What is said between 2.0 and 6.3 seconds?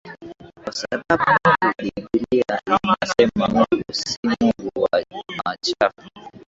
bibilia inasema mungu si mungu wa machafu